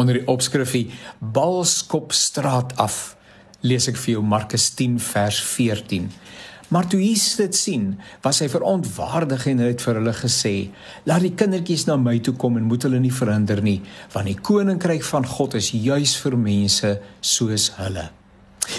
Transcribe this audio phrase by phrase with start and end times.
[0.00, 0.86] Onder die opskrifie
[1.20, 3.16] Balskopstraat af
[3.60, 6.06] lees ek vir jou Markus 10 vers 14.
[6.70, 7.84] Maar toe Jesus dit sien,
[8.22, 10.54] was hy verontwaardig en het vir hulle gesê:
[11.04, 13.80] "Laat die kindertjies na my toe kom en moet hulle nie verhinder nie,
[14.14, 18.08] want die koninkryk van God is juis vir mense soos hulle."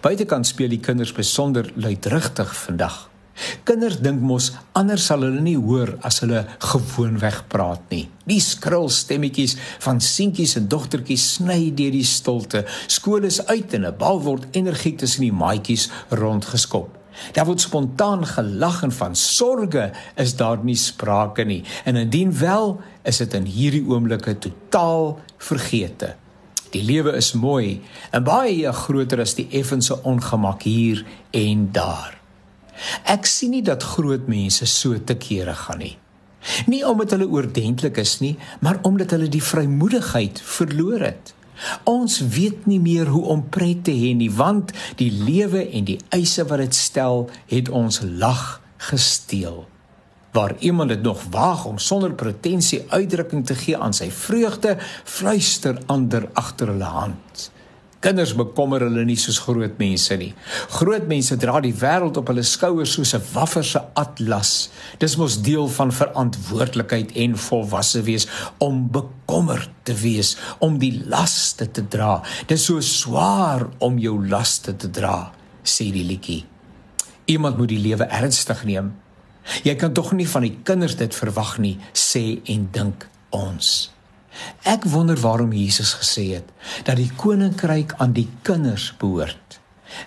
[0.00, 3.13] Buitekant speel die kinders besonder luidrigtig vandag.
[3.66, 8.06] Kinders dink mos anders sal hulle nie hoor as hulle gewoonweg praat nie.
[8.28, 12.64] Die skril stemmetjies van seentjies en dogtertjies sny deur die stilte.
[12.86, 16.90] Skool is uit en 'n bal word energiek tussen die maatjies rondgeskop.
[17.32, 21.62] Daar word spontaan gelag en van sorge is daar nie sprake nie.
[21.84, 26.14] En indien wel, is dit in hierdie oomblikke totaal vergete.
[26.70, 32.23] Die lewe is mooi en baie groter as die effense ongemak hier en daar.
[33.04, 35.96] Ek sien nie dat groot mense so te kere gaan nie.
[36.68, 41.32] Nie omdat hulle oordentlik is nie, maar omdat hulle die vrymoedigheid verloor het.
[41.88, 46.00] Ons weet nie meer hoe om pret te hê nie, want die lewe en die
[46.12, 49.64] eise wat dit stel, het ons lag gesteel.
[50.34, 55.78] Waar iemand dit nog waag om sonder pretensie uitdrukking te gee aan sy vreugde, fluister
[55.86, 57.50] ander agter hulle hand.
[58.04, 60.34] Kinders bekommer hulle nie soos groot mense nie.
[60.76, 64.68] Groot mense dra die wêreld op hulle skouers soos 'n waffer se atlas.
[64.98, 68.26] Dis mos deel van verantwoordelikheid en volwasse wees
[68.58, 72.22] om bekommerd te wees, om die laste te dra.
[72.46, 75.32] Dis so swaar om jou laste te dra,
[75.62, 76.44] sê die liedjie.
[77.24, 78.92] Iemand moet die lewe ernstig neem.
[79.62, 83.93] Jy kan tog nie van die kinders dit verwag nie, sê en dink ons.
[84.62, 86.48] Ek wonder waarom Jesus gesê het
[86.86, 89.60] dat die koninkryk aan die kinders behoort.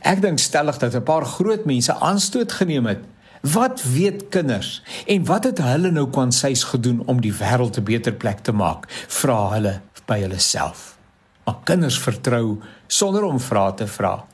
[0.00, 3.02] Ek dink stellig dat 'n paar groot mense aanstoot geneem het.
[3.40, 8.12] Wat weet kinders en wat het hulle nou kwansies gedoen om die wêreld 'n beter
[8.12, 8.86] plek te maak?
[9.08, 10.96] Vra hulle by hulle self.
[11.44, 14.24] Maar kinders vertrou sonder om vrae te vra.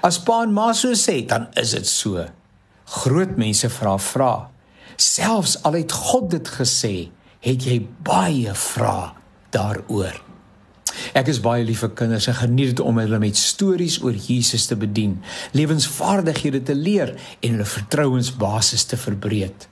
[0.00, 2.26] As pa en ma so sê, dan is dit so.
[2.84, 4.50] Groot mense vra vra.
[4.96, 7.08] Selfs al het God dit gesê,
[7.40, 9.12] het jy baie vrae
[9.50, 10.26] daaroor.
[11.14, 14.66] Ek is baie lief vir kinders en geniet dit om hulle met stories oor Jesus
[14.66, 15.18] te bedien,
[15.52, 19.68] lewensvaardighede te leer en hulle vertrouensbasis te verbreek.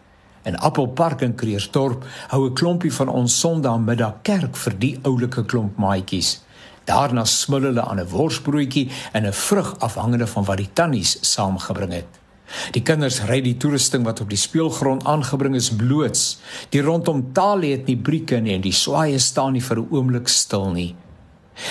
[0.46, 5.76] In Appelpark in Kreersdorp hou 'n klompie van ons Sondagmiddag kerk vir die oulike klomp
[5.76, 6.40] maatjies.
[6.84, 11.92] Daarna smil hulle aan 'n worsbroodjie en 'n vrug afhangende van wat die tannies saamgebring
[11.92, 12.25] het.
[12.72, 16.38] Die kinders ry die toerusting wat op die speelgrond aangebring is bloots.
[16.70, 20.28] Die rondom taal het nie brieke nie en die swaaye staan nie vir 'n oomblik
[20.28, 20.94] stil nie.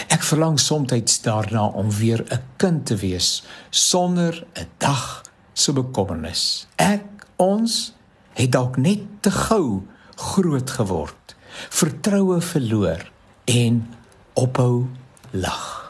[0.09, 6.67] Ek verlang soms daarna om weer 'n kind te wees sonder 'n dag se bekommernis.
[6.75, 7.93] Ek ons
[8.33, 9.83] het dalk net te gou
[10.15, 11.35] groot geword,
[11.69, 13.11] vertroue verloor
[13.45, 13.95] en
[14.33, 14.87] ophou
[15.31, 15.84] lag.